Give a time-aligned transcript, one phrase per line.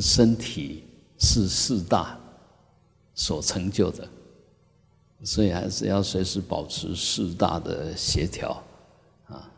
[0.00, 0.84] 身体
[1.18, 2.18] 是四大
[3.14, 4.06] 所成就的，
[5.24, 8.62] 所以还是要随时保持四大的协调
[9.26, 9.50] 啊。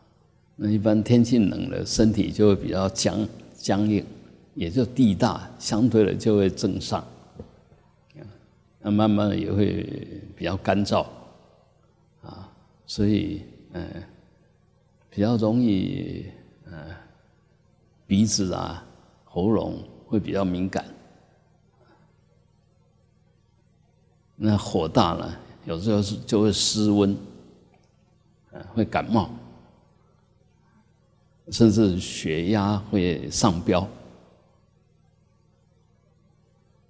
[0.55, 4.05] 那一般天气冷了，身体就会比较僵僵硬，
[4.55, 7.05] 也就地大相对的就会正上，
[8.81, 11.05] 那慢慢的也会比较干燥
[12.23, 12.49] 啊，
[12.87, 13.43] 所以
[13.73, 13.85] 嗯，
[15.11, 16.27] 比较容易
[16.67, 16.73] 嗯
[18.07, 18.87] 鼻子啊
[19.25, 19.83] 喉咙。
[20.09, 20.87] 会比较敏感，
[24.35, 27.15] 那火大了，有时候是就会失温，
[28.73, 29.29] 会感冒，
[31.51, 33.87] 甚至血压会上飙。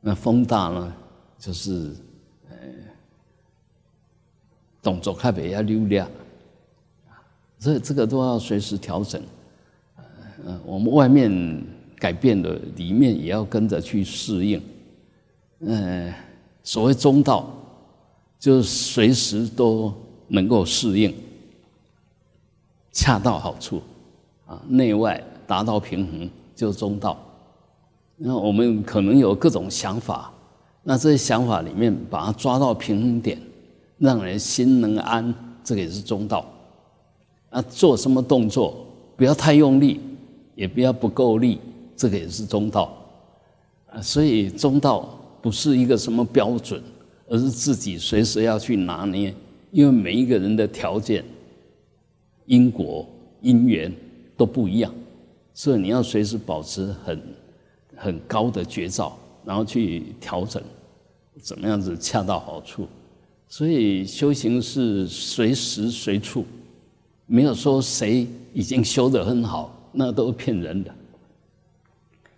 [0.00, 0.96] 那风大了，
[1.40, 1.96] 就是
[2.48, 2.56] 呃，
[4.80, 6.08] 动作开比较溜亮，
[7.58, 9.20] 这这个都要随时调整。
[10.44, 11.77] 呃，我们外面。
[11.98, 14.62] 改变了，里面也要跟着去适应。
[15.60, 16.12] 嗯，
[16.62, 17.50] 所谓中道，
[18.38, 19.92] 就是随时都
[20.28, 21.12] 能够适应，
[22.92, 23.82] 恰到好处，
[24.46, 27.18] 啊，内外达到平衡，就是中道。
[28.16, 30.32] 那我们可能有各种想法，
[30.82, 33.40] 那这些想法里面把它抓到平衡点，
[33.98, 36.46] 让人心能安，这个也是中道。
[37.50, 40.00] 那，做什么动作不要太用力，
[40.54, 41.58] 也不要不够力。
[41.98, 42.96] 这个也是中道，
[43.90, 46.80] 啊，所以中道不是一个什么标准，
[47.26, 49.34] 而是自己随时要去拿捏，
[49.72, 51.24] 因为每一个人的条件、
[52.46, 53.04] 因果、
[53.42, 53.92] 因缘
[54.36, 54.94] 都不一样，
[55.52, 57.20] 所以你要随时保持很
[57.96, 60.62] 很高的觉照，然后去调整，
[61.42, 62.86] 怎么样子恰到好处。
[63.48, 66.44] 所以修行是随时随处，
[67.26, 68.24] 没有说谁
[68.54, 70.94] 已经修得很好，那都是骗人的。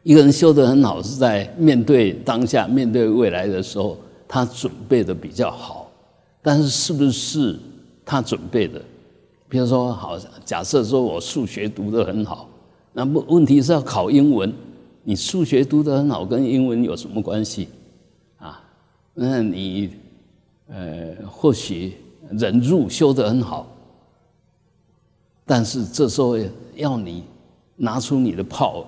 [0.02, 5.90] 一个人修得很好，是在面对当下、面对未来的时候，他准备的比较好。
[6.40, 7.58] 但是，是不是
[8.04, 8.80] 他准备的？
[9.46, 12.48] 比如说，好，假设说我数学读得很好，
[12.94, 14.50] 那么问题是要考英文。
[15.02, 17.68] 你数学读得很好，跟英文有什么关系？
[18.38, 18.62] 啊？
[19.12, 19.90] 那你
[20.68, 21.96] 呃，或许
[22.30, 23.66] 忍辱修得很好，
[25.44, 26.38] 但是这时候
[26.76, 27.24] 要你
[27.76, 28.86] 拿出你的炮。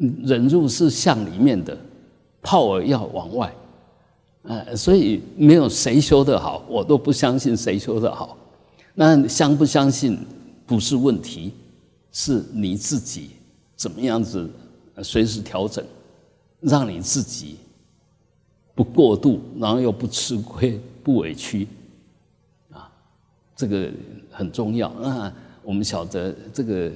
[0.00, 1.76] 忍辱是向里面的，
[2.40, 3.54] 炮儿要往外，
[4.44, 8.34] 呃，所以没有谁修得好，我都不相信谁修得好。
[8.94, 10.18] 那相不相信
[10.64, 11.52] 不是问题，
[12.12, 13.32] 是你自己
[13.76, 14.48] 怎么样子
[15.02, 15.84] 随时调整，
[16.60, 17.56] 让你自己
[18.74, 21.68] 不过度，然后又不吃亏、不委屈，
[22.72, 22.90] 啊，
[23.54, 23.90] 这个
[24.30, 24.90] 很重要。
[24.98, 25.30] 那
[25.62, 26.90] 我们晓得这个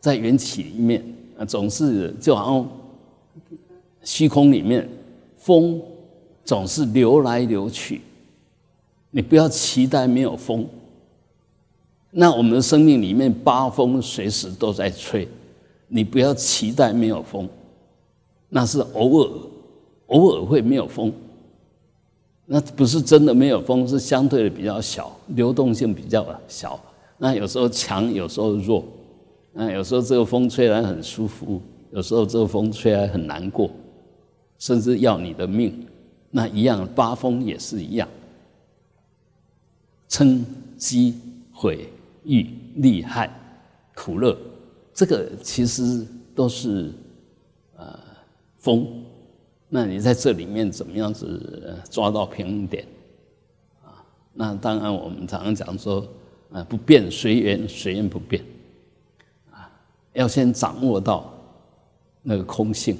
[0.00, 1.04] 在缘起里面。
[1.38, 2.68] 啊，总是就好像
[4.02, 4.86] 虚空里面，
[5.36, 5.80] 风
[6.44, 8.02] 总是流来流去。
[9.10, 10.66] 你不要期待没有风。
[12.10, 15.28] 那我们的生命里面，八风随时都在吹，
[15.86, 17.48] 你不要期待没有风。
[18.48, 19.30] 那是偶尔，
[20.08, 21.12] 偶尔会没有风。
[22.46, 26.80] 那不是真的没有风，是相对的比较小，流动性比较小。
[27.18, 28.82] 那有时候强，有时候弱。
[29.52, 31.60] 那有时候这个风吹来很舒服，
[31.90, 33.70] 有时候这个风吹来很难过，
[34.58, 35.86] 甚至要你的命。
[36.30, 38.06] 那一样，八风也是一样，
[40.10, 40.44] 嗔、
[40.76, 41.14] 饥、
[41.50, 41.88] 毁、
[42.24, 43.30] 欲、利、害、
[43.94, 44.36] 苦、乐，
[44.92, 46.92] 这个其实都是
[47.76, 47.98] 呃
[48.58, 48.86] 风。
[49.70, 52.86] 那你在这里面怎么样子抓到平衡点？
[53.82, 54.04] 啊，
[54.34, 56.06] 那当然我们常常讲说，
[56.52, 58.44] 啊，不变随缘，随缘不变。
[60.18, 61.32] 要先掌握到
[62.22, 62.96] 那个空性，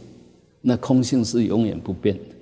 [0.61, 2.35] 那空性是永远不变的。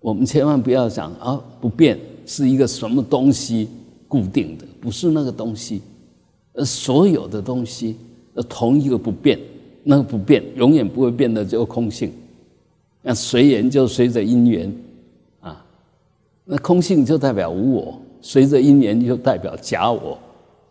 [0.00, 3.68] 我们千万不要想啊，不变是一个什么东西
[4.08, 5.82] 固定的，不是那个东西。
[6.54, 7.96] 呃，所有的东西
[8.32, 9.38] 呃同一个不变，
[9.84, 12.10] 那个不变永远不会变的就空性。
[13.02, 14.74] 那随缘就随着因缘
[15.40, 15.62] 啊，
[16.46, 20.18] 那空性就代表无我，随着因缘就代表假我，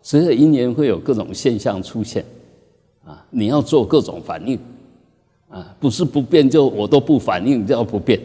[0.02, 2.24] 随着因缘会有各种现象出现。
[3.08, 4.60] 啊，你要做各种反应，
[5.48, 8.20] 啊，不是不变就我都不反应叫不变，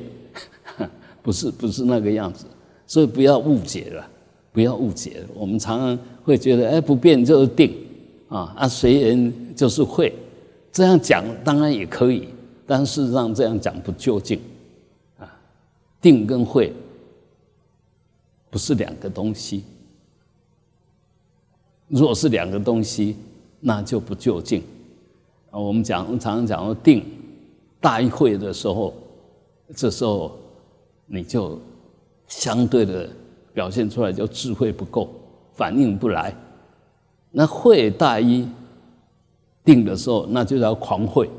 [1.24, 2.46] 不是不是那个样子，
[2.86, 4.06] 所以不要误解了，
[4.52, 5.28] 不要误解了。
[5.36, 7.74] 我们常常会觉得，哎，不变就是定，
[8.28, 10.14] 啊，啊随缘就是会，
[10.70, 12.28] 这样讲当然也可以，
[12.68, 14.38] 但事实上这样讲不究竟，
[15.18, 15.34] 啊，
[16.02, 16.74] 定跟会
[18.50, 19.64] 不是两个东西，
[21.88, 23.16] 如果是两个东西。
[23.66, 24.62] 那就不就近，
[25.54, 27.06] 啊，我们讲，我们常常讲说定
[27.80, 28.92] 大一会的时候，
[29.76, 30.32] 这时候
[31.06, 31.60] 你就
[32.28, 33.08] 相对的
[33.54, 35.08] 表现出来，就智慧不够，
[35.54, 36.36] 反应不来。
[37.30, 38.48] 那会大一
[39.64, 41.30] 定的时候，那就叫狂会，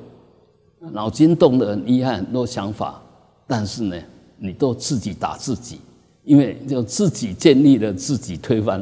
[0.93, 3.03] 脑筋动的很厉害，很多想法，
[3.49, 4.01] 但是呢，
[4.39, 5.81] 你都自己打自己，
[6.23, 8.81] 因为就自己建立了自己推翻，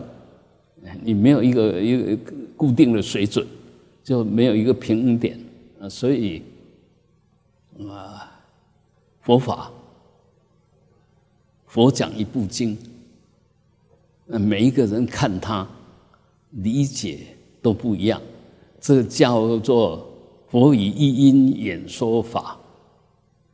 [1.02, 2.22] 你没有一个一个
[2.54, 3.46] 固定的水准。
[4.02, 5.38] 就没有一个平衡点
[5.80, 6.42] 啊，所以
[7.88, 8.40] 啊，
[9.20, 9.70] 佛法，
[11.66, 12.76] 佛讲一部经，
[14.26, 15.66] 那每一个人看他
[16.50, 17.26] 理解
[17.60, 18.20] 都不一样，
[18.80, 20.08] 这叫做
[20.48, 22.58] 佛以一因演说法，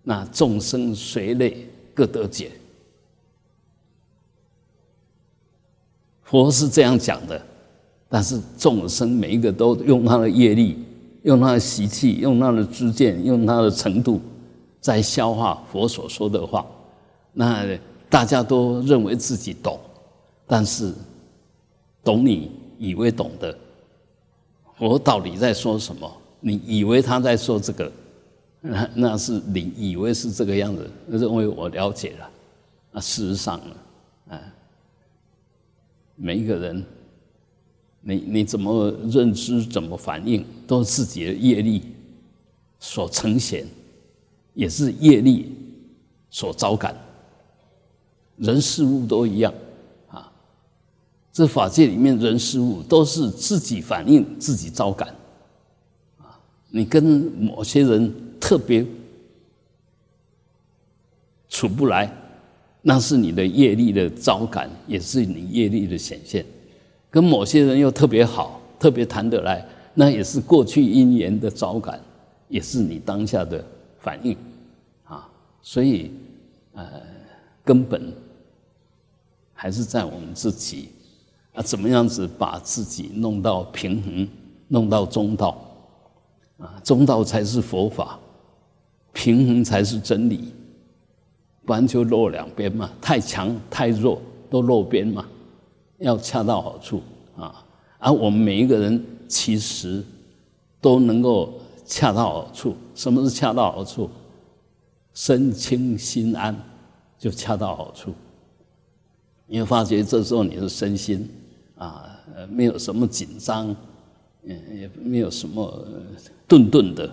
[0.03, 2.51] 那众生随类各得解，
[6.23, 7.47] 佛是这样讲的。
[8.09, 10.83] 但是众生每一个都用他的业力，
[11.25, 14.19] 用他的习气，用他的知见，用他的程度，
[14.81, 16.65] 在消化佛所说的话。
[17.35, 17.67] 那
[18.09, 19.79] 大家都认为自己懂，
[20.47, 20.95] 但是
[22.03, 23.55] 懂你以为懂的，
[24.79, 26.11] 佛到底在说什么？
[26.41, 27.93] 你以为他在说这个，
[28.63, 32.31] 那那是你以为是这个样子，认为我了解了。
[32.91, 34.35] 那事实上呢？
[34.35, 34.41] 啊，
[36.17, 36.83] 每一个人。
[38.01, 41.83] 你你怎么认知，怎么反应，都是自己的业力
[42.79, 43.67] 所呈现，
[44.55, 45.53] 也是业力
[46.31, 46.97] 所招感。
[48.37, 49.53] 人事物都一样
[50.09, 50.33] 啊，
[51.33, 55.15] 这法界里面人事物都是自己反应，自己招感
[56.19, 56.39] 啊。
[56.71, 58.87] 你跟某些人特别
[61.49, 62.11] 处不来，
[62.81, 66.47] 那是你的业力的招感，也是你业力的显现。
[67.11, 71.99] 跟某些人又特别好，特别谈得来，那也是过去因缘的招感，
[72.49, 73.65] 也是你当下的
[73.99, 74.37] 反应，
[75.05, 75.29] 啊，
[75.63, 76.11] 所以，
[76.75, 76.85] 呃，
[77.65, 78.13] 根本
[79.55, 80.91] 还是在我们自己，
[81.55, 84.29] 啊，怎么样子把自己弄到平衡，
[84.69, 85.59] 弄到中道，
[86.59, 88.19] 啊，中道才是佛法，
[89.15, 90.53] 平衡才是真理，
[91.65, 94.21] 不然就落两边嘛，太强太弱
[94.51, 95.27] 都落边嘛。
[95.99, 97.03] 要恰到好处
[97.37, 97.65] 啊！
[97.99, 100.03] 而我们每一个人其实
[100.81, 102.77] 都能够恰到好处。
[102.95, 104.09] 什么是恰到好处？
[105.15, 106.57] 身轻心安，
[107.19, 108.15] 就恰到好处。
[109.47, 111.29] 你会发觉这时候你的身心
[111.77, 112.09] 啊，
[112.49, 113.75] 没有什么紧张，
[114.45, 115.85] 嗯，也没有什么
[116.47, 117.11] 顿顿的，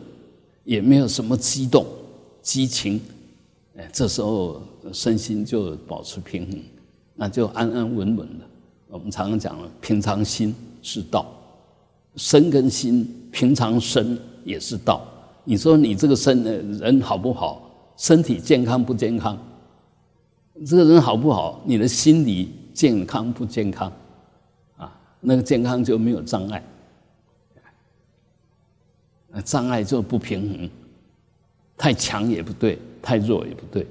[0.64, 1.84] 也没有什么激动、
[2.44, 3.02] 激情。
[3.78, 4.62] 哎，这时候
[4.94, 6.62] 身心就保持平衡，
[7.16, 8.46] 那就安安稳稳的。
[8.88, 11.26] 我们常常讲了，平常心是道，
[12.16, 15.06] 身跟心平常身也是道。
[15.44, 17.62] 你说你这个身人好不好？
[17.98, 19.38] 身体健康不健康？
[20.66, 21.62] 这个人好不好？
[21.66, 23.92] 你的心理健康不健康？
[24.78, 26.64] 啊，那个健康就没有障碍，
[29.30, 30.70] 那障碍就不平衡，
[31.78, 33.86] 太强也不对，太弱也不对，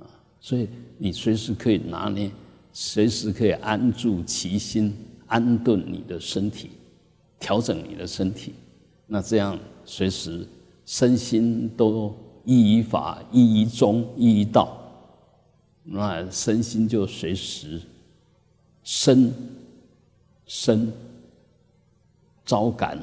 [0.00, 0.04] 啊，
[0.40, 0.68] 所以
[0.98, 2.30] 你随时可以拿捏。
[2.72, 4.96] 随时可以安住其心，
[5.26, 6.70] 安顿你的身体，
[7.38, 8.54] 调整你的身体。
[9.06, 10.46] 那这样随时
[10.86, 12.14] 身心都
[12.44, 14.78] 依于法，依于宗，依于道，
[15.82, 17.80] 那身心就随时
[18.84, 19.34] 身
[20.46, 20.92] 身
[22.44, 22.98] 招感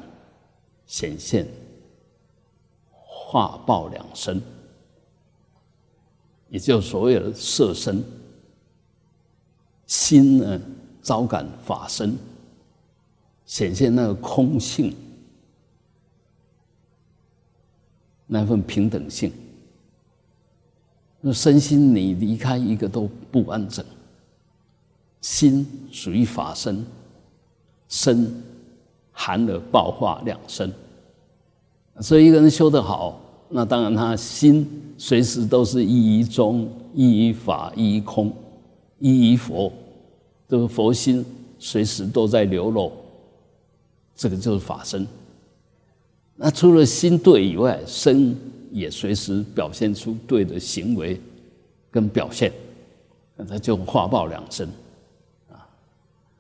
[0.86, 1.46] 显现
[2.90, 4.42] 化报两身，
[6.50, 8.02] 也就所谓的色身。
[9.88, 10.62] 心呢，
[11.02, 12.16] 招感法身，
[13.46, 14.94] 显现那个空性，
[18.28, 19.32] 那份平等性。
[21.22, 23.84] 那身心你离开一个都不完整。
[25.22, 26.86] 心属于法身，
[27.90, 28.32] 身
[29.12, 30.72] 含了报化两身。
[32.02, 38.32] 所以一个人修得好，那当然他心随时都是一于中，一于法，一于空。
[39.00, 39.72] 依于佛，
[40.48, 41.24] 这个佛心
[41.60, 42.92] 随时都在流露，
[44.16, 45.06] 这个就是法身。
[46.36, 48.36] 那除了心对以外，身
[48.72, 51.20] 也随时表现出对的行为
[51.92, 52.52] 跟表现，
[53.36, 54.68] 那它就化报两身。
[55.52, 55.68] 啊，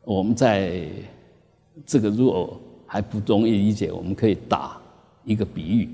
[0.04, 0.88] 我们在
[1.86, 4.82] 这个如果还不容易理解，我们可以打
[5.24, 5.90] 一个比喻：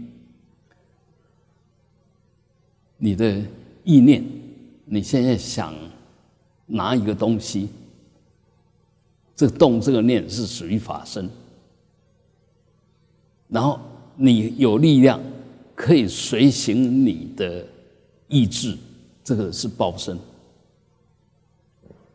[2.98, 3.41] 你的
[3.84, 4.24] 意念，
[4.86, 5.74] 你现在想。
[6.65, 7.70] 拿一个东西，
[9.36, 11.29] 这个动这个念是属于法身，
[13.48, 13.79] 然后
[14.15, 15.20] 你有力量
[15.75, 17.65] 可以随行你的
[18.27, 18.77] 意志，
[19.24, 20.17] 这个是报身。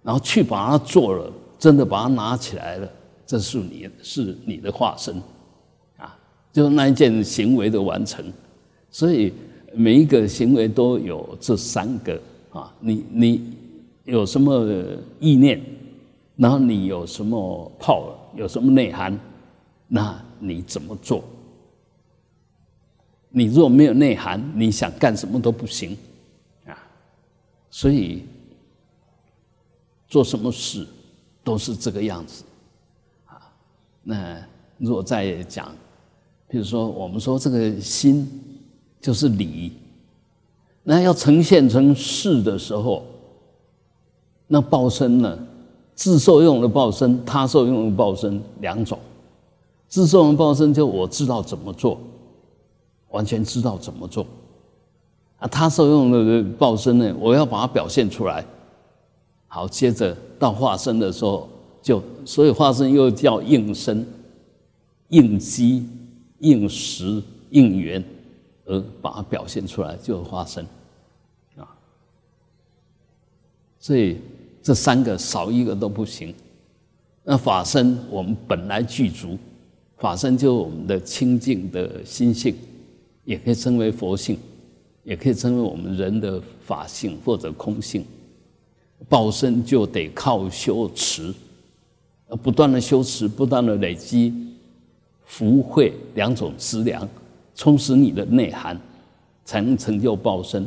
[0.02, 2.90] 然后去把它做了，真的把它拿起来了，
[3.26, 5.14] 这是你是你的化身，
[5.98, 6.18] 啊，
[6.50, 8.24] 就是那一件行为的完成。
[8.90, 9.34] 所以
[9.74, 12.18] 每一个行为都有这三个
[12.50, 13.52] 啊，你你
[14.08, 14.66] 有什么
[15.20, 15.62] 意念，
[16.36, 19.16] 然后你有什么泡有什么内涵，
[19.86, 21.22] 那你怎么做？
[23.28, 25.94] 你若没有内涵，你想干什么都不行，
[26.64, 26.72] 啊，
[27.70, 28.24] 所以
[30.08, 30.86] 做什么事
[31.44, 32.44] 都是这个样子，
[33.26, 33.52] 啊，
[34.02, 34.42] 那
[34.78, 35.70] 若再讲，
[36.48, 38.26] 比如说我们说这个心
[39.02, 39.74] 就是理，
[40.82, 43.04] 那要呈现成事的时候，
[44.48, 45.38] 那报身呢，
[45.94, 48.98] 自受用的报身，他受用的报身两种，
[49.86, 51.96] 自受用报身就我知道怎么做。
[53.10, 54.26] 完全知道怎么做，
[55.38, 58.44] 啊，他受用的报身呢，我要把它表现出来。
[59.46, 61.48] 好，接着到化身的时候，
[61.80, 64.06] 就所以化身又叫应身、
[65.08, 65.88] 应机、
[66.40, 68.04] 应时、应缘，
[68.66, 70.62] 而把它表现出来，就化身
[71.56, 71.64] 啊。
[73.80, 74.18] 所以
[74.62, 76.34] 这三个少一个都不行。
[77.24, 79.36] 那法身我们本来具足，
[79.96, 82.54] 法身就是我们的清净的心性。
[83.24, 84.38] 也可以称为佛性，
[85.04, 88.02] 也可以称为我们人的法性或者空性。
[89.06, 91.34] 报身就得靠修持，
[92.42, 94.32] 不断的修持，不断的累积
[95.26, 97.06] 福慧两种资粮，
[97.54, 98.80] 充实你的内涵，
[99.44, 100.66] 才能成就报身。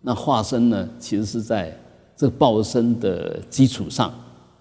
[0.00, 1.76] 那化身呢，其实是在
[2.18, 4.12] 这报身的基础上，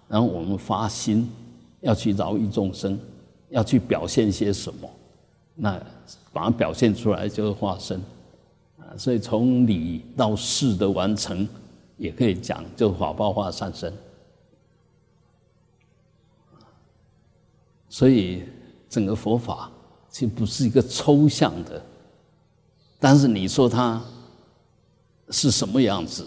[0.07, 1.29] 然后我们发心
[1.81, 2.97] 要去饶益众生，
[3.49, 4.89] 要去表现些什么，
[5.55, 5.81] 那。
[6.31, 7.99] 把它表现出来就是化身，
[8.77, 11.47] 啊，所以从理到事的完成，
[11.97, 13.91] 也可以讲就法报化善身。
[17.89, 18.43] 所以
[18.87, 19.71] 整个佛法
[20.11, 21.81] 其实不是一个抽象的，
[22.99, 23.99] 但是你说它
[25.31, 26.23] 是什么样子，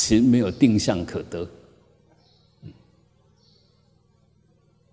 [0.00, 1.46] 其实没有定向可得。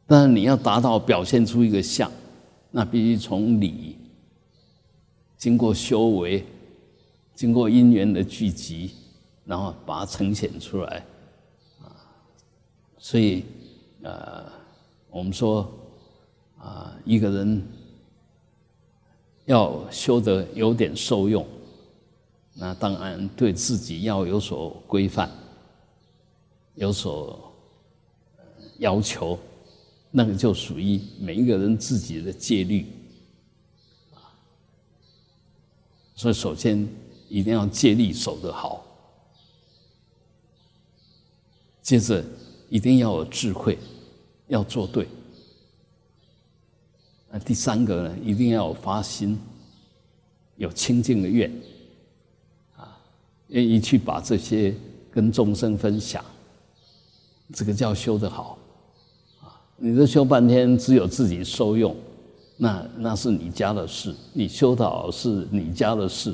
[0.05, 2.11] 但是你要达到表现出一个相，
[2.71, 3.95] 那必须从理。
[5.37, 6.45] 经过修为，
[7.33, 8.91] 经过因缘的聚集，
[9.45, 11.05] 然后把它呈现出来，
[11.81, 11.87] 啊，
[12.97, 13.45] 所以，
[14.01, 14.51] 呃，
[15.09, 15.71] 我们说，
[16.57, 17.63] 啊，一个人
[19.45, 21.47] 要修得有点受用，
[22.59, 25.29] 那当然对自己要有所规范，
[26.73, 27.53] 有所
[28.79, 29.37] 要求，
[30.09, 32.87] 那个就属于每一个人自己的戒律。
[36.15, 36.87] 所以，首先
[37.29, 38.83] 一定要戒律守得好，
[41.83, 42.25] 接着
[42.69, 43.77] 一定要有智慧，
[44.47, 45.07] 要做对。
[47.29, 49.39] 那第三个呢，一定要有发心，
[50.55, 51.51] 有清净的愿，
[53.49, 54.73] 愿意去把这些
[55.11, 56.23] 跟众生分享，
[57.53, 58.57] 这个叫修得好。
[59.41, 61.95] 啊，你这修半天，只有自己受用。
[62.57, 66.33] 那那是你家的事，你修得好是你家的事，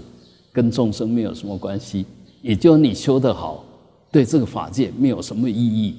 [0.51, 2.05] 跟众生没有什么关系。
[2.41, 3.63] 也就你修得好，
[4.12, 5.96] 对这个法界没有什么意义，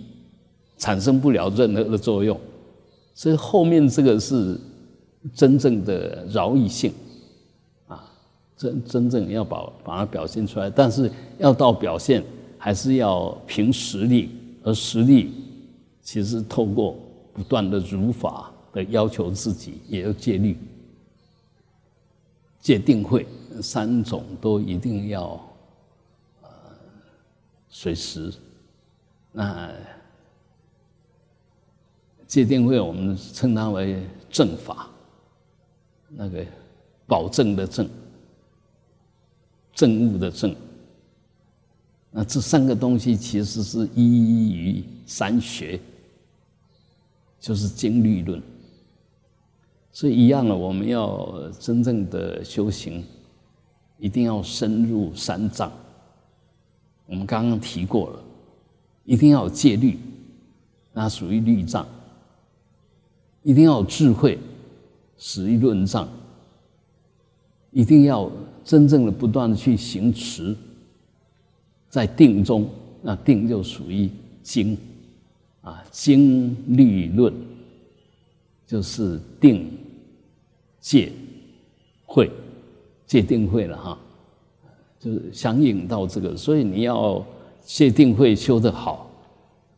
[0.78, 2.38] 产生不了任何的作用。
[3.14, 4.58] 所以后面这个是
[5.34, 6.92] 真正的饶益性，
[8.56, 10.70] 真真正要把把它表现出来。
[10.70, 12.22] 但是要到表现，
[12.58, 14.30] 还是要凭实力，
[14.62, 15.32] 而实力
[16.02, 16.96] 其实透过
[17.32, 18.50] 不断的如法。
[18.74, 20.58] 的要求自己也要戒律、
[22.58, 23.24] 戒定慧
[23.62, 25.40] 三种都一定要
[26.42, 26.48] 呃
[27.68, 28.34] 随时。
[29.30, 29.70] 那
[32.26, 34.90] 戒定慧我们称它为正法，
[36.08, 36.44] 那个
[37.06, 37.88] 保证的正、
[39.74, 40.54] 正悟的正。
[42.10, 45.80] 那这三个东西其实是依于三学，
[47.40, 48.40] 就是经律论。
[49.90, 53.04] 所以一样的，我们要真正的修行，
[53.98, 55.70] 一定要深入三藏。
[57.06, 58.22] 我们刚刚提过了，
[59.04, 59.98] 一定要戒律，
[60.92, 61.84] 那属于律藏；
[63.42, 64.38] 一定要智慧，
[65.16, 66.06] 始于论藏；
[67.70, 68.30] 一定要
[68.64, 70.56] 真正的不断的去行持，
[71.88, 72.68] 在定中，
[73.02, 74.10] 那定就属于
[74.42, 74.76] 经
[75.60, 77.32] 啊，经律论
[78.66, 79.70] 就是定。
[80.84, 81.10] 戒
[82.04, 82.30] 会，
[83.06, 83.98] 戒定慧了哈，
[85.00, 87.24] 就是相应到这个，所以你要
[87.64, 89.10] 戒定慧修得好，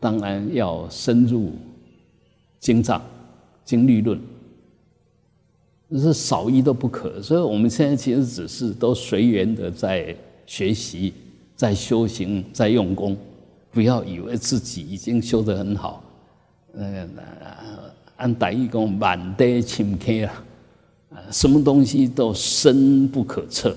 [0.01, 1.53] 当然要深入
[2.59, 3.01] 经藏、
[3.65, 4.21] 经律论，
[5.99, 7.21] 是少一都不可。
[7.23, 10.15] 所以我们现在其实只是都随缘的在
[10.47, 11.13] 学习、
[11.55, 13.17] 在修行、在用功，
[13.71, 16.03] 不要以为自己已经修得很好。
[16.75, 17.09] 呃，
[18.17, 20.33] 按大义讲，满地深坑啊，
[21.31, 23.77] 什么东西都深不可测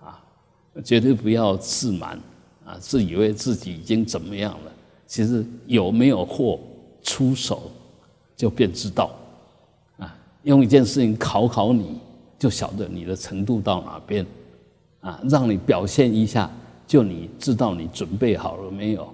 [0.00, 0.20] 啊，
[0.84, 2.18] 绝对不要自满
[2.64, 4.72] 啊，自以为自己已经怎么样了。
[5.06, 6.58] 其实有没有货
[7.02, 7.70] 出手，
[8.36, 9.10] 就便知道。
[10.44, 11.98] 用一件事情考考你，
[12.38, 14.24] 就晓得你的程度到哪边
[15.00, 16.50] 啊，让你表现一下，
[16.86, 19.06] 就你知道你准备好了没有。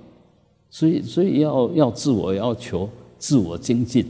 [0.70, 2.88] 所以，所以要要自我要求。
[3.20, 4.06] 自我精进，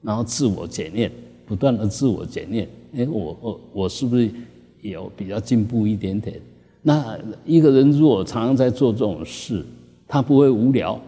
[0.00, 1.12] 然后自我检验，
[1.46, 2.68] 不断的自我检验。
[2.96, 4.28] 哎，我我我是不是
[4.80, 6.40] 有比较进步一点点？
[6.82, 9.64] 那一个人如果常常在做这种事，
[10.08, 11.00] 他不会无聊，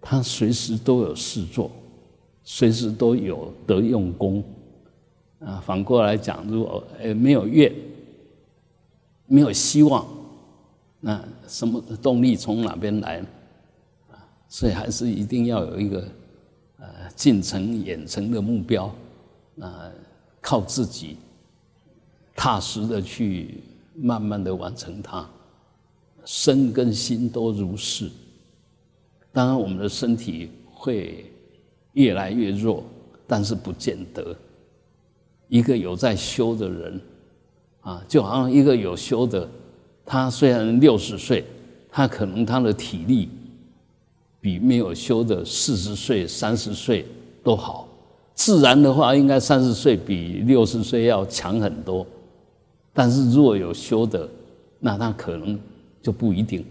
[0.00, 1.68] 他随时都有事做，
[2.46, 4.42] 随时都有得用功。
[5.40, 7.70] 啊，反过来讲，如果呃没有愿，
[9.26, 10.06] 没有希望，
[10.98, 13.22] 那什么动力从哪边来？
[14.48, 16.08] 所以还是一定要有一个
[16.78, 18.86] 呃近程远程的目标，
[19.60, 19.90] 啊，
[20.40, 21.16] 靠自己
[22.34, 23.60] 踏实的去
[23.94, 25.28] 慢慢的完成它，
[26.24, 28.10] 身跟心都如是。
[29.32, 31.30] 当然，我们的身体会
[31.96, 32.82] 越来越弱，
[33.26, 34.34] 但是不见得。
[35.48, 37.00] 一个有在修的人，
[37.82, 39.46] 啊，就好像一个有修的，
[40.06, 41.44] 他虽然六十岁，
[41.90, 43.28] 他可能他的体力。
[44.38, 47.04] 比没有修的四十岁、三十岁
[47.42, 47.88] 都好。
[48.32, 52.06] 自然的话，应该三十岁比六十岁要强很多。
[52.92, 54.28] 但是若有修的，
[54.78, 55.58] 那他可能
[56.00, 56.64] 就不一定，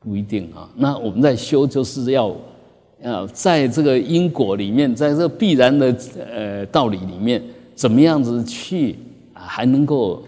[0.00, 0.66] 不一定啊。
[0.74, 2.34] 那我们在修，就是要
[3.02, 5.94] 要在这个因果里面，在这必然的
[6.32, 7.42] 呃道理里面，
[7.74, 8.96] 怎么样子去
[9.34, 10.22] 啊还能够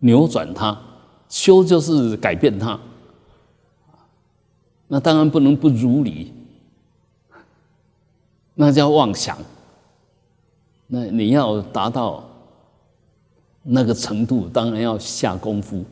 [0.00, 0.76] 扭转它？
[1.28, 2.78] 修就是改变它。
[4.86, 6.32] 那当然不能不如理，
[8.54, 9.36] 那叫妄想。
[10.86, 12.22] 那你要达到
[13.62, 15.82] 那个程度，当然要下功夫，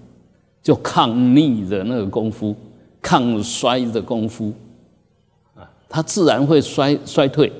[0.62, 2.54] 就抗逆的那个功夫，
[3.00, 4.52] 抗衰的功夫，
[5.92, 7.52] 它自然会衰衰退。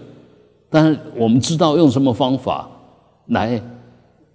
[0.70, 2.68] 但是我们知道用什么方法
[3.26, 3.62] 来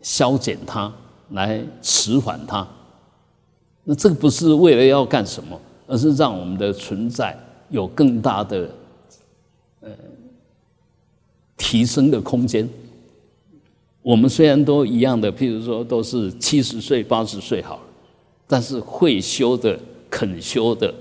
[0.02, 0.94] 消减它，
[1.32, 2.66] 来迟缓它。
[3.84, 5.60] 那这个不是为了要干什么？
[5.88, 7.36] 而是让我们的存在
[7.70, 8.70] 有更大的
[9.80, 9.90] 呃
[11.56, 12.70] 提升的空间。
[14.02, 17.84] 我们虽然都一样的，譬如说都是七十岁、八十岁好了，
[18.46, 19.80] 但是会修的、
[20.10, 20.94] 肯修的，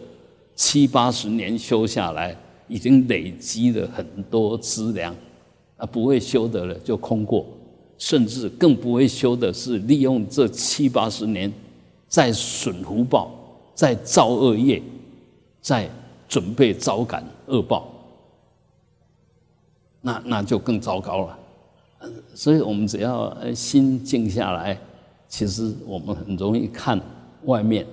[0.55, 2.37] 七八十年修下来，
[2.69, 5.15] 已经累积了很多资粮。
[5.77, 7.47] 啊，不会修的了就空过，
[7.99, 11.53] 甚至更不会修的是利用这七八十年
[12.09, 13.31] 在损福报。
[13.75, 14.83] 在造恶业，
[15.61, 15.87] 在
[16.27, 17.87] 准备招感恶报，
[20.01, 21.39] 那那就更糟糕了。
[22.35, 24.81] 所以我们只要心静下来，
[25.29, 26.99] 其实我们很容易看
[27.45, 27.87] 外面，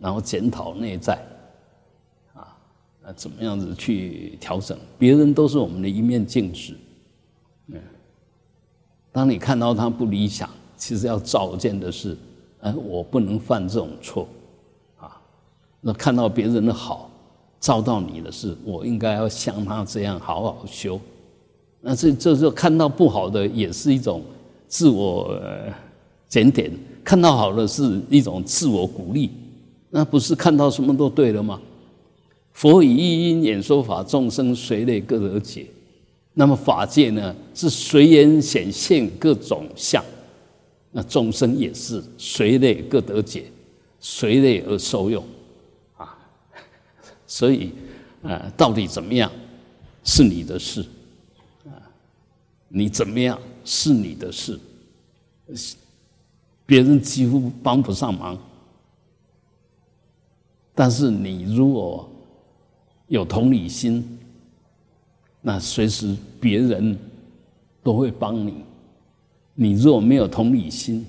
[0.00, 1.16] 然后检讨内在，
[3.16, 4.76] 怎么样子去调整？
[4.98, 6.74] 别人都是我们的一面镜子，
[7.68, 7.80] 嗯，
[9.12, 12.16] 当你看到他不理想，其实要照见的是，
[12.60, 14.28] 哎，我不能犯这种错。
[14.98, 15.20] 啊
[15.80, 17.10] 那看到别人的好，
[17.60, 21.00] 照到你的是，我应该要像他这样好好修。
[21.80, 24.22] 那这这时候看到不好的，也是一种
[24.66, 25.40] 自我
[26.28, 26.70] 检点；
[27.04, 29.30] 看到好的，是一种自我鼓励。
[29.88, 31.60] 那不是看到什么都对了吗？
[32.58, 35.64] 佛以一因演说法，众生随类各得解。
[36.34, 40.04] 那么法界呢，是随缘显现各种相。
[40.90, 43.44] 那众生也是随类各得解，
[44.00, 45.24] 随类而受用
[45.96, 46.18] 啊。
[47.28, 47.70] 所以，
[48.24, 49.30] 啊，到底怎么样
[50.02, 50.84] 是你的事，
[51.64, 51.70] 啊，
[52.66, 54.58] 你怎么样是你的事，
[56.66, 58.36] 别人几乎帮不上忙。
[60.74, 62.10] 但是你如果
[63.08, 64.18] 有同理心，
[65.42, 66.96] 那随时别人
[67.82, 68.54] 都会帮你。
[69.54, 71.04] 你如果没有同理心，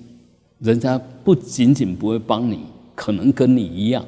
[0.60, 2.62] 人家不仅仅不会帮你，
[2.96, 4.04] 可能跟你一样。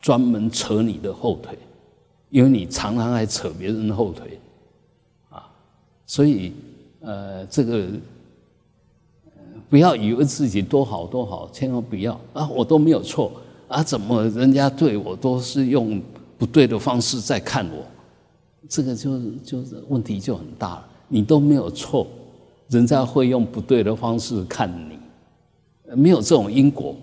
[0.00, 1.58] 专门扯你的后腿，
[2.30, 4.40] 因为你常常爱扯别人的后腿，
[5.28, 5.46] 啊，
[6.06, 6.52] 所以
[7.00, 7.86] 呃，这个
[9.68, 12.48] 不要以为自己多好多好，千万不要啊！
[12.48, 13.30] 我都没有错
[13.68, 16.00] 啊，怎么人家对我都是用
[16.40, 17.84] 不对的方式在看我？
[18.66, 20.88] 这个就就是问题就很大了。
[21.06, 22.06] 你都没有错，
[22.68, 26.96] 人家会用不对的方式看你，没有这种因果，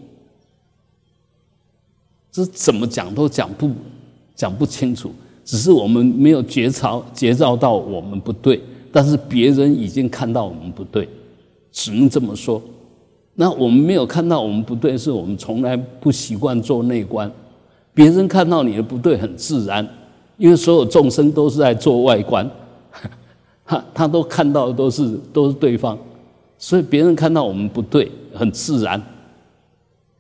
[2.32, 3.70] 这怎么讲都讲不
[4.34, 5.12] 讲不清楚。
[5.46, 8.60] 只是我们没有觉察觉照到我们不对，
[8.92, 11.08] 但是别人已经看到我们不对，
[11.72, 12.60] 只能这么说。
[13.36, 17.32] 那我们没有看到我们不对，是我们从来不习惯做内观。
[17.98, 19.84] 别人看到你的不对很自然，
[20.38, 22.48] 因为所有众生都是在做外观，
[23.66, 25.98] 他 他都看到的都是都是对方，
[26.60, 29.02] 所以别人看到我们不对很自然。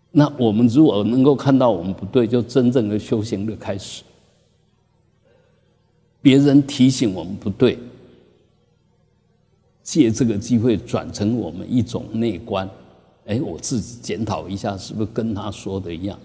[0.10, 4.02] 那我们如果能够看到我们不对，就真正的修行的开始。
[6.20, 7.78] 别人提醒我们不对，
[9.84, 12.68] 借这个机会转成我们一种内观。
[13.28, 16.18] 哎，我自己检讨一下，是不是跟他说的一样？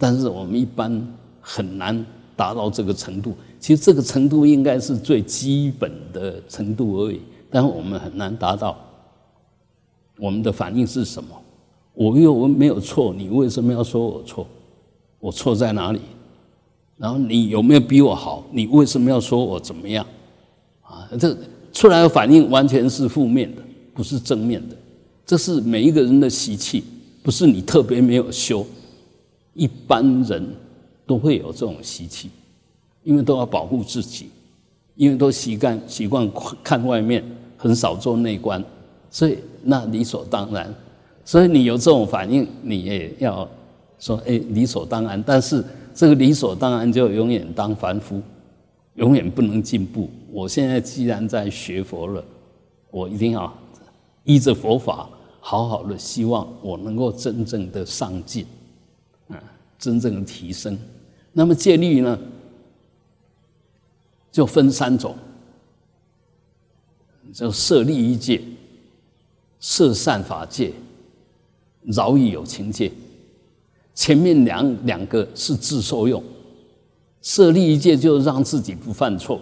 [0.00, 1.06] 但是我们一般
[1.42, 3.34] 很难达到这个程度。
[3.58, 8.74] 其实这个程度应该是最基本的程度而已，但我们很难达到。
[10.18, 11.28] 我们的反应是什么？
[11.92, 14.46] 我又没有错，你为什么要说我错？
[15.18, 16.00] 我错在哪里？
[16.96, 18.42] 然后你有没有比我好？
[18.50, 20.06] 你为什么要说我怎么样？
[20.82, 21.36] 啊，这
[21.72, 24.76] 出来的反应完全是负面的，不是正面的。
[25.26, 26.82] 这是每一个人的习气，
[27.22, 28.64] 不是你特别没有修，
[29.54, 30.46] 一般人
[31.06, 32.30] 都会有这种习气，
[33.02, 34.30] 因为都要保护自己，
[34.96, 36.30] 因为都习惯习惯
[36.62, 37.24] 看外面，
[37.56, 38.64] 很少做内观，
[39.10, 40.74] 所以那理所当然。
[41.24, 43.48] 所以你有这种反应，你也要
[43.98, 45.22] 说哎，理所当然。
[45.26, 45.64] 但是。
[45.92, 48.22] 这个理所当然就永远当凡夫，
[48.94, 50.08] 永远不能进步。
[50.30, 52.24] 我现在既然在学佛了，
[52.92, 53.52] 我一定要
[54.22, 55.10] 依着佛法，
[55.40, 58.46] 好好的，希望我能够真正的上进，
[59.30, 59.42] 啊，
[59.78, 60.78] 真正的提升。
[61.32, 62.18] 那么戒律呢，
[64.32, 65.16] 就分三种，
[67.32, 68.42] 就设立一戒、
[69.60, 70.72] 设善法戒、
[71.82, 72.90] 饶益有情戒。
[73.94, 76.22] 前面两两个是自受用，
[77.22, 79.38] 设立一戒就让自己不犯错；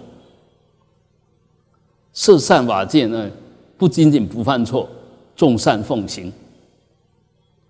[2.12, 3.30] 设善法戒呢，
[3.76, 4.88] 不仅仅不犯错，
[5.36, 6.32] 众善奉行。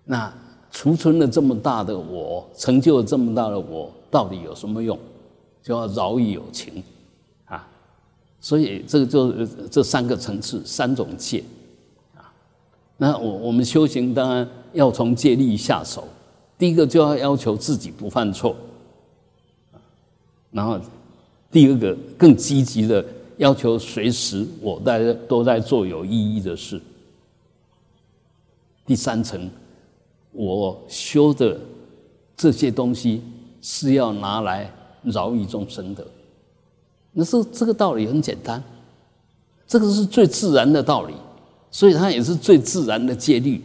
[0.03, 0.33] 那
[0.71, 4.97] 储存了这么大的我，成就了这么大的我，到底有什么用？
[5.61, 6.83] 就要饶以有情
[7.45, 7.67] 啊！
[8.39, 11.43] 所以这个就这三个层次，三种戒
[12.15, 12.31] 啊。
[12.97, 16.07] 那我我们修行当然要从戒律下手。
[16.57, 18.55] 第一个就要要求自己不犯错，
[20.51, 20.79] 然后
[21.51, 23.05] 第二个更积极的
[23.37, 26.81] 要求随时我在都在做有意义的事。
[28.85, 29.49] 第三层，
[30.31, 31.59] 我修的
[32.37, 33.21] 这些东西
[33.61, 34.71] 是要拿来
[35.03, 36.05] 饶益众生的，
[37.11, 38.63] 那是这个道理很简单，
[39.67, 41.13] 这个是最自然的道理，
[41.71, 43.61] 所以它也是最自然的戒律。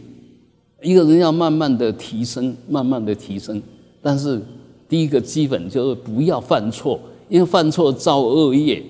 [0.81, 3.61] 一个人要慢慢的提升，慢慢的提升，
[4.01, 4.41] 但是
[4.89, 6.99] 第一个基本就是不要犯错，
[7.29, 8.83] 因为犯错造恶业，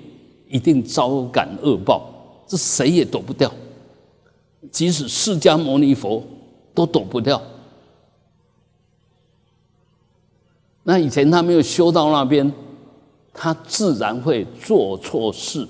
[0.50, 2.10] 一定招感恶报，
[2.48, 3.52] 这谁也躲不掉，
[4.72, 6.24] 即使释迦牟尼佛
[6.74, 7.42] 都躲不掉。
[10.88, 12.50] 那以前他没有修到那边，
[13.34, 15.68] 他自然会做错事，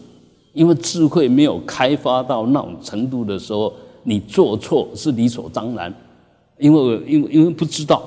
[0.51, 3.73] 因为智慧没有开发到那种程度的时候，
[4.04, 5.93] 你做错是理所当然。
[6.58, 8.04] 因为，因为，因为不知道。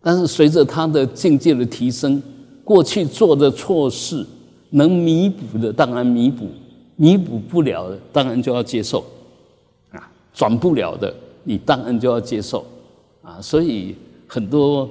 [0.00, 2.22] 但是随着他的境界的提升，
[2.62, 4.24] 过去做的错事
[4.70, 6.44] 能弥补的，当然弥补；
[6.94, 9.04] 弥补不了的，当然就要接受。
[9.90, 12.64] 啊，转不了的，你当然就要接受。
[13.22, 13.96] 啊，所以
[14.28, 14.88] 很多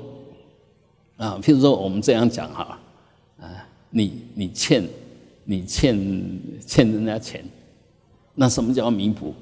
[1.21, 2.79] 啊，譬如说我们这样讲哈，
[3.39, 3.45] 啊，
[3.91, 4.83] 你你欠
[5.43, 5.95] 你欠
[6.65, 7.45] 欠人家钱，
[8.33, 9.33] 那什么叫弥补？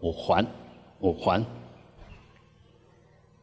[0.00, 0.44] 我还。
[0.98, 1.44] 我还，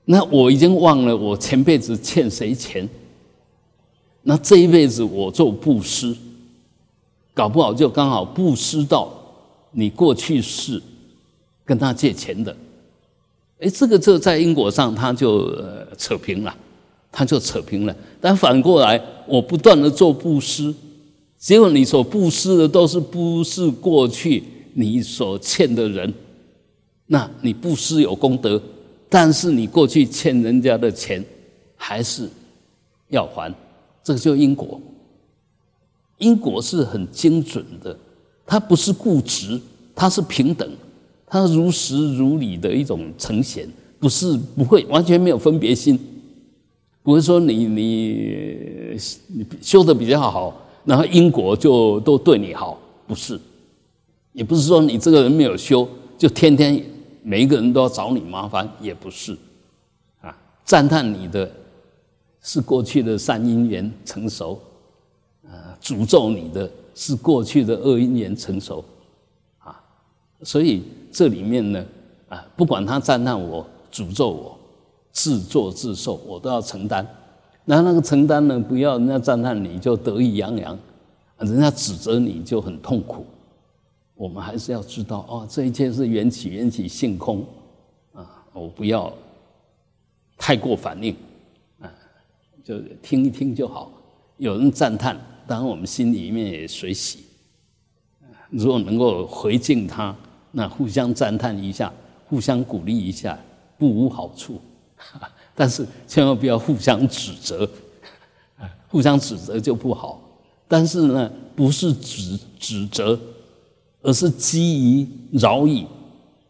[0.05, 2.89] 那我已经忘了我前辈子欠谁钱。
[4.23, 6.17] 那这一辈子我做布施，
[7.31, 9.13] 搞不好就刚好布施到
[9.69, 10.81] 你过去世
[11.63, 12.53] 跟他借钱的。
[13.59, 15.55] 哎，这个这在因果上他就
[15.95, 16.57] 扯平了，
[17.13, 17.95] 他就扯平了。
[18.19, 20.73] 但反过来，我不断的做布施，
[21.37, 26.13] 结果你所布施的都是布施过去你所欠的人。
[27.05, 28.61] 那你布施有功德，
[29.07, 31.23] 但是你过去欠人家的钱，
[31.75, 32.27] 还是
[33.09, 33.53] 要还，
[34.03, 34.81] 这个叫因果。
[36.17, 37.95] 因果是很精准的，
[38.45, 39.59] 它不是固执，
[39.93, 40.67] 它是平等，
[41.27, 43.67] 它如实如理的一种呈现，
[43.99, 45.99] 不是不会完全没有分别心，
[47.03, 50.51] 不是说你你你修的比较好，
[50.85, 53.39] 然后因果就都对你好，不是，
[54.31, 55.87] 也不是说你这个人没有修，
[56.17, 56.83] 就天天
[57.21, 59.37] 每一个人都要找你麻烦，也不是，
[60.21, 60.35] 啊，
[60.65, 61.51] 赞叹你的
[62.41, 64.59] 是过去的善因缘成熟，
[65.45, 68.83] 啊，诅咒你的是过去的恶因缘成熟，
[69.59, 69.79] 啊，
[70.41, 70.81] 所以。
[71.15, 71.85] 这里面呢，
[72.27, 74.57] 啊，不管他赞叹我、诅咒我、
[75.13, 77.07] 自作自受，我都要承担。
[77.63, 80.77] 那那个承担呢，不要人家赞叹你就得意洋洋，
[81.37, 83.25] 人家指责你就很痛苦。
[84.15, 87.45] 我们还是要知道，哦，这一切是缘起，缘起性空，
[88.13, 89.13] 啊，我不要
[90.37, 91.15] 太过反应，
[91.79, 91.89] 啊，
[92.61, 93.89] 就听一听就好。
[94.37, 97.19] 有人赞叹，当然我们心里面也随喜。
[98.49, 100.13] 如果能够回敬他。
[100.55, 101.91] 那互相赞叹一下，
[102.29, 103.35] 互相鼓励一下，
[103.75, 104.61] 不无好处。
[105.55, 107.69] 但是千万不要互相指责，
[108.87, 110.21] 互相指责就不好。
[110.67, 113.19] 但是呢，不是指指责，
[114.01, 115.85] 而是基于饶益，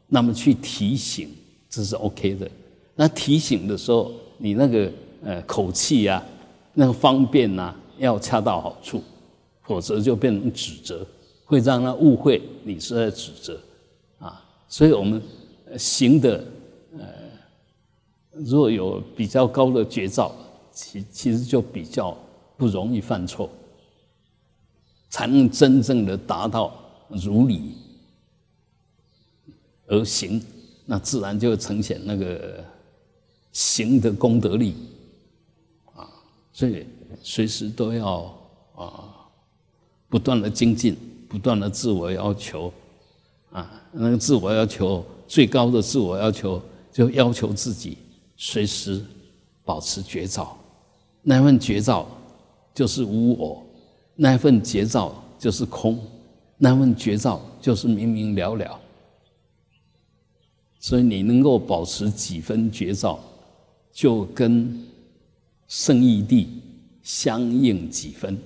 [0.08, 1.30] 那么去提醒，
[1.70, 2.50] 这是 OK 的。
[2.96, 4.92] 那提醒的时候，你那个
[5.24, 6.24] 呃口气呀，
[6.74, 9.04] 那个方便呐，要恰到好处，
[9.64, 11.06] 否则就变成指责，
[11.44, 13.60] 会让他误会你是在指责。
[14.20, 15.22] 啊所以，我们
[15.78, 16.44] 行的，
[18.34, 20.32] 若有比较高的绝招，
[20.72, 22.18] 其其实就比较
[22.58, 23.50] 不容易犯错，
[25.10, 26.74] 才能真正的达到
[27.10, 27.76] 如理
[29.88, 30.42] 而行，
[30.86, 32.64] 那自然就呈现那个
[33.52, 34.74] 行的功德力，
[35.94, 36.10] 啊，
[36.52, 36.86] 所以
[37.22, 38.34] 随时都要
[38.76, 39.14] 啊，
[40.10, 40.98] 不断的精进，
[41.30, 42.74] 不断的自我要求。
[43.52, 46.60] 啊，那个自我要求最高的自我要求，
[46.92, 48.00] 就要求自己
[48.46, 49.02] 随时
[49.64, 50.58] 保持觉照，
[51.22, 52.06] 那份觉照
[52.74, 53.66] 就是无我，
[54.18, 55.98] 那份觉照就是空，
[56.58, 58.78] 那份觉照就是明明了了。
[60.78, 63.18] 所以你能够保持几分觉照，
[63.94, 64.78] 就跟
[65.70, 66.62] 圣义地
[67.02, 68.38] 相应几分，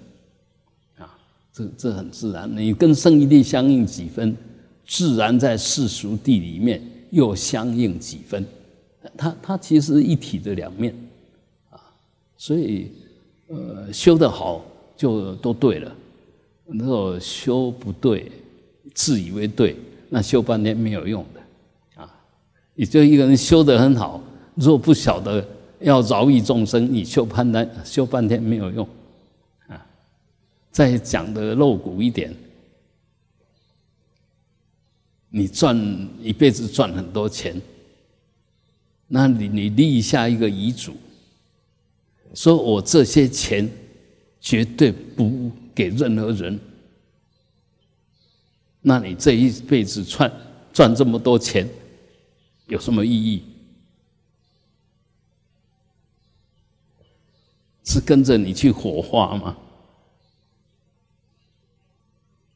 [0.99, 1.17] 啊，
[1.51, 4.37] 这这很自然，你跟圣义地相应几分。
[4.85, 6.79] 自然在世俗地里面
[7.09, 8.45] 又相应几分，
[9.17, 10.93] 它它其实一体的两面，
[11.69, 11.79] 啊，
[12.37, 12.91] 所以
[13.47, 14.63] 呃修得好
[14.95, 15.95] 就都对了，
[16.65, 18.31] 如果修不对，
[18.93, 19.75] 自以为对，
[20.09, 22.13] 那修半天没有用的，啊，
[22.75, 24.21] 也就一个人修得很好，
[24.55, 25.47] 若不晓得
[25.79, 28.87] 要饶益众生，你修半天修半天没有用，
[29.67, 29.85] 啊，
[30.71, 32.35] 再讲的露骨一点。
[35.29, 35.77] 你赚
[36.21, 37.61] 一辈子赚很多钱，
[39.07, 40.95] 那你你立下一个遗嘱，
[42.33, 43.69] 说我这些钱
[44.41, 46.59] 绝对不给任何人，
[48.81, 50.31] 那你这一辈子赚
[50.73, 51.67] 赚这么多钱
[52.67, 53.43] 有什么意义？
[57.85, 59.57] 是跟着你去火化吗？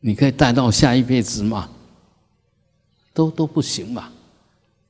[0.01, 1.69] 你可以带到下一辈子吗？
[3.13, 4.11] 都都不行嘛，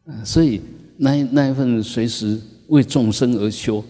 [0.05, 0.61] 嗯，所以
[1.03, 3.83] 那那一份随时为众生而修，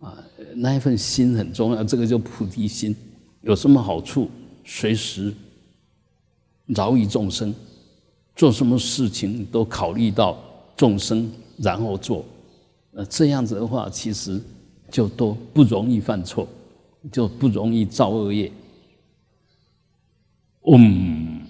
[0.00, 0.12] 啊，
[0.56, 2.94] 那一份心很重要，这个叫菩提心。
[3.42, 4.28] 有什么好处？
[4.64, 5.32] 随时
[6.66, 7.54] 饶益众生，
[8.34, 10.36] 做什么事情都考虑到
[10.76, 12.24] 众生，然后做。
[12.90, 14.40] 那，这样子的话，其实
[14.90, 16.48] 就都不容易犯错，
[17.12, 18.50] 就不容易造恶业。
[20.66, 21.40] 嗯，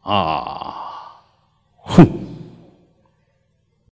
[0.00, 0.86] 啊。
[1.76, 2.08] 哼